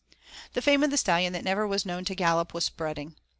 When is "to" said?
2.05-2.15